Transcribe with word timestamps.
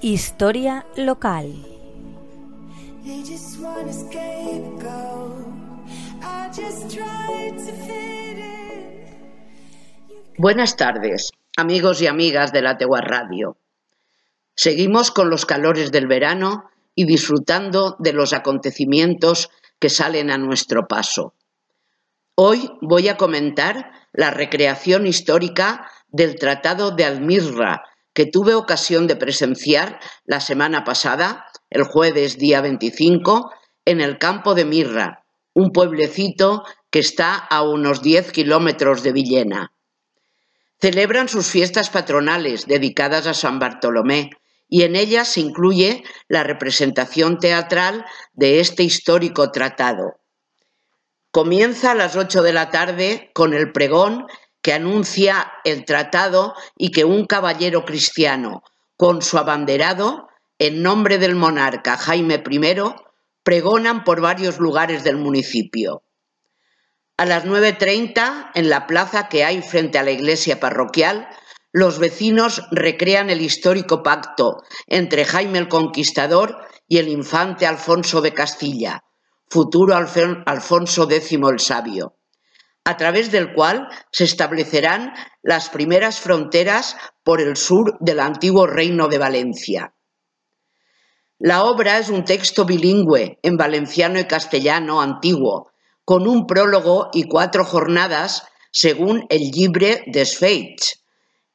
Historia 0.00 0.86
local. 0.96 1.52
Buenas 10.36 10.76
tardes, 10.76 11.32
amigos 11.56 12.00
y 12.00 12.06
amigas 12.06 12.52
de 12.52 12.62
la 12.62 12.78
Tegua 12.78 13.00
Radio. 13.00 13.56
Seguimos 14.54 15.10
con 15.10 15.30
los 15.30 15.44
calores 15.44 15.90
del 15.90 16.06
verano 16.06 16.70
y 16.94 17.04
disfrutando 17.04 17.96
de 17.98 18.12
los 18.12 18.32
acontecimientos 18.32 19.50
que 19.80 19.90
salen 19.90 20.30
a 20.30 20.38
nuestro 20.38 20.86
paso. 20.86 21.34
Hoy 22.36 22.70
voy 22.80 23.08
a 23.08 23.16
comentar 23.16 23.90
la 24.12 24.30
recreación 24.30 25.08
histórica 25.08 25.90
del 26.06 26.36
Tratado 26.36 26.92
de 26.92 27.04
Almirra, 27.04 27.82
que 28.18 28.26
tuve 28.26 28.56
ocasión 28.56 29.06
de 29.06 29.14
presenciar 29.14 30.00
la 30.24 30.40
semana 30.40 30.82
pasada, 30.82 31.46
el 31.70 31.84
jueves 31.84 32.36
día 32.36 32.60
25, 32.60 33.52
en 33.84 34.00
el 34.00 34.18
campo 34.18 34.56
de 34.56 34.64
Mirra, 34.64 35.24
un 35.54 35.70
pueblecito 35.70 36.64
que 36.90 36.98
está 36.98 37.36
a 37.36 37.62
unos 37.62 38.02
10 38.02 38.32
kilómetros 38.32 39.04
de 39.04 39.12
Villena. 39.12 39.72
Celebran 40.80 41.28
sus 41.28 41.46
fiestas 41.46 41.90
patronales 41.90 42.66
dedicadas 42.66 43.28
a 43.28 43.34
San 43.34 43.60
Bartolomé 43.60 44.30
y 44.68 44.82
en 44.82 44.96
ellas 44.96 45.28
se 45.28 45.38
incluye 45.38 46.02
la 46.26 46.42
representación 46.42 47.38
teatral 47.38 48.04
de 48.32 48.58
este 48.58 48.82
histórico 48.82 49.52
tratado. 49.52 50.18
Comienza 51.30 51.92
a 51.92 51.94
las 51.94 52.16
8 52.16 52.42
de 52.42 52.52
la 52.52 52.70
tarde 52.70 53.30
con 53.32 53.54
el 53.54 53.70
pregón 53.70 54.26
que 54.68 54.74
anuncia 54.74 55.50
el 55.64 55.86
tratado 55.86 56.52
y 56.76 56.90
que 56.90 57.06
un 57.06 57.24
caballero 57.24 57.86
cristiano, 57.86 58.62
con 58.98 59.22
su 59.22 59.38
abanderado, 59.38 60.28
en 60.58 60.82
nombre 60.82 61.16
del 61.16 61.36
monarca 61.36 61.96
Jaime 61.96 62.44
I, 62.46 62.74
pregonan 63.42 64.04
por 64.04 64.20
varios 64.20 64.58
lugares 64.58 65.04
del 65.04 65.16
municipio. 65.16 66.02
A 67.16 67.24
las 67.24 67.46
9.30, 67.46 68.50
en 68.52 68.68
la 68.68 68.86
plaza 68.86 69.30
que 69.30 69.42
hay 69.42 69.62
frente 69.62 69.98
a 69.98 70.02
la 70.02 70.10
iglesia 70.10 70.60
parroquial, 70.60 71.30
los 71.72 71.98
vecinos 71.98 72.62
recrean 72.70 73.30
el 73.30 73.40
histórico 73.40 74.02
pacto 74.02 74.64
entre 74.86 75.24
Jaime 75.24 75.60
el 75.60 75.68
Conquistador 75.68 76.58
y 76.86 76.98
el 76.98 77.08
infante 77.08 77.66
Alfonso 77.66 78.20
de 78.20 78.34
Castilla, 78.34 79.02
futuro 79.48 79.96
Alfonso 79.96 81.10
X 81.10 81.32
el 81.32 81.58
Sabio 81.58 82.17
a 82.88 82.96
través 82.96 83.30
del 83.30 83.52
cual 83.52 83.86
se 84.10 84.24
establecerán 84.24 85.12
las 85.42 85.68
primeras 85.68 86.20
fronteras 86.20 86.96
por 87.22 87.42
el 87.42 87.54
sur 87.54 87.98
del 88.00 88.18
antiguo 88.18 88.66
reino 88.66 89.08
de 89.08 89.18
Valencia. 89.18 89.94
La 91.38 91.64
obra 91.64 91.98
es 91.98 92.08
un 92.08 92.24
texto 92.24 92.64
bilingüe 92.64 93.40
en 93.42 93.58
valenciano 93.58 94.18
y 94.18 94.24
castellano 94.24 95.02
antiguo, 95.02 95.70
con 96.06 96.26
un 96.26 96.46
prólogo 96.46 97.10
y 97.12 97.24
cuatro 97.24 97.62
jornadas 97.62 98.44
según 98.72 99.26
el 99.28 99.50
Libre 99.50 100.04
des 100.06 100.38
Feits, 100.38 101.04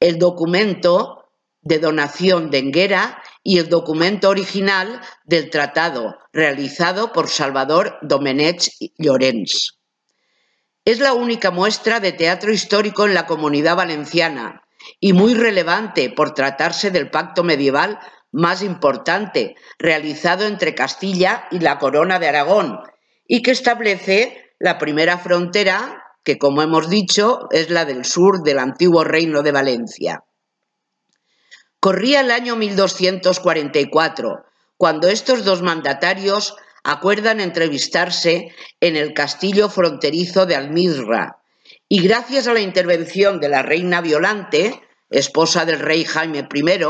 el 0.00 0.18
documento 0.18 1.26
de 1.60 1.78
donación 1.78 2.48
de 2.48 2.58
Enguera 2.58 3.22
y 3.42 3.58
el 3.58 3.68
documento 3.68 4.30
original 4.30 5.02
del 5.26 5.50
tratado 5.50 6.16
realizado 6.32 7.12
por 7.12 7.28
Salvador 7.28 7.98
Domenech 8.00 8.70
Llorens. 8.96 9.77
Es 10.88 11.00
la 11.00 11.12
única 11.12 11.50
muestra 11.50 12.00
de 12.00 12.12
teatro 12.12 12.50
histórico 12.50 13.04
en 13.04 13.12
la 13.12 13.26
comunidad 13.26 13.76
valenciana 13.76 14.62
y 14.98 15.12
muy 15.12 15.34
relevante 15.34 16.08
por 16.08 16.32
tratarse 16.32 16.90
del 16.90 17.10
pacto 17.10 17.44
medieval 17.44 17.98
más 18.32 18.62
importante 18.62 19.54
realizado 19.78 20.46
entre 20.46 20.74
Castilla 20.74 21.46
y 21.50 21.58
la 21.58 21.78
Corona 21.78 22.18
de 22.18 22.28
Aragón 22.28 22.80
y 23.26 23.42
que 23.42 23.50
establece 23.50 24.54
la 24.58 24.78
primera 24.78 25.18
frontera 25.18 26.04
que, 26.24 26.38
como 26.38 26.62
hemos 26.62 26.88
dicho, 26.88 27.48
es 27.50 27.68
la 27.68 27.84
del 27.84 28.06
sur 28.06 28.42
del 28.42 28.58
antiguo 28.58 29.04
reino 29.04 29.42
de 29.42 29.52
Valencia. 29.52 30.24
Corría 31.80 32.22
el 32.22 32.30
año 32.30 32.56
1244, 32.56 34.42
cuando 34.78 35.08
estos 35.08 35.44
dos 35.44 35.60
mandatarios 35.60 36.56
acuerdan 36.88 37.40
entrevistarse 37.40 38.54
en 38.80 38.96
el 38.96 39.12
castillo 39.12 39.68
fronterizo 39.68 40.46
de 40.46 40.56
Almirra 40.56 41.42
y 41.86 42.00
gracias 42.02 42.46
a 42.46 42.54
la 42.54 42.60
intervención 42.60 43.40
de 43.40 43.50
la 43.50 43.60
reina 43.60 44.00
Violante, 44.00 44.80
esposa 45.10 45.66
del 45.66 45.80
rey 45.80 46.06
Jaime 46.06 46.48
I, 46.50 46.80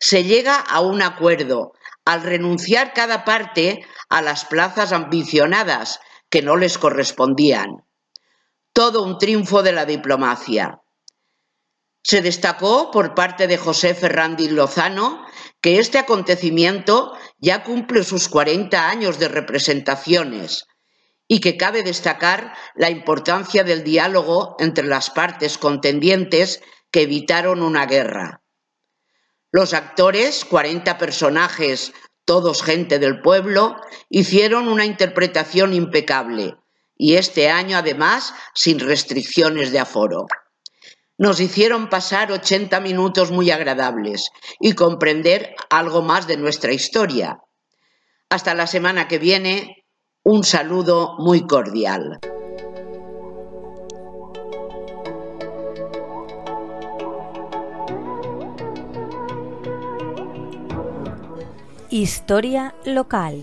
se 0.00 0.24
llega 0.24 0.56
a 0.56 0.80
un 0.80 1.02
acuerdo 1.02 1.74
al 2.06 2.22
renunciar 2.22 2.94
cada 2.94 3.26
parte 3.26 3.84
a 4.08 4.22
las 4.22 4.46
plazas 4.46 4.92
ambicionadas 4.92 6.00
que 6.30 6.40
no 6.40 6.56
les 6.56 6.78
correspondían. 6.78 7.84
Todo 8.72 9.02
un 9.02 9.18
triunfo 9.18 9.62
de 9.62 9.72
la 9.72 9.84
diplomacia. 9.84 10.80
Se 12.02 12.22
destacó 12.22 12.90
por 12.90 13.14
parte 13.14 13.46
de 13.46 13.58
José 13.58 13.94
Ferrandi 13.94 14.48
Lozano 14.48 15.26
que 15.60 15.78
este 15.78 15.98
acontecimiento 15.98 17.12
ya 17.38 17.64
cumple 17.64 18.04
sus 18.04 18.28
40 18.28 18.88
años 18.88 19.18
de 19.18 19.28
representaciones 19.28 20.66
y 21.26 21.40
que 21.40 21.56
cabe 21.56 21.82
destacar 21.82 22.54
la 22.74 22.90
importancia 22.90 23.64
del 23.64 23.84
diálogo 23.84 24.56
entre 24.58 24.86
las 24.86 25.10
partes 25.10 25.58
contendientes 25.58 26.62
que 26.90 27.02
evitaron 27.02 27.62
una 27.62 27.86
guerra. 27.86 28.42
Los 29.50 29.74
actores, 29.74 30.44
40 30.44 30.96
personajes, 30.98 31.92
todos 32.24 32.62
gente 32.62 32.98
del 32.98 33.20
pueblo, 33.20 33.76
hicieron 34.08 34.68
una 34.68 34.84
interpretación 34.84 35.72
impecable 35.72 36.56
y 36.96 37.14
este 37.14 37.48
año 37.48 37.78
además 37.78 38.34
sin 38.54 38.80
restricciones 38.80 39.72
de 39.72 39.78
aforo. 39.78 40.26
Nos 41.20 41.40
hicieron 41.40 41.88
pasar 41.88 42.30
80 42.30 42.78
minutos 42.78 43.32
muy 43.32 43.50
agradables 43.50 44.30
y 44.60 44.74
comprender 44.74 45.56
algo 45.68 46.00
más 46.00 46.28
de 46.28 46.36
nuestra 46.36 46.72
historia. 46.72 47.40
Hasta 48.30 48.54
la 48.54 48.68
semana 48.68 49.08
que 49.08 49.18
viene, 49.18 49.84
un 50.22 50.44
saludo 50.44 51.16
muy 51.18 51.44
cordial. 51.44 52.20
Historia 61.90 62.76
local. 62.84 63.42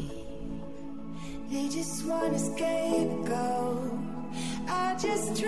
I 4.67 4.95
just 4.97 5.45